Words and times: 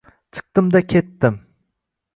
Chikdim-da 0.37 0.81
ketdim 0.95 1.39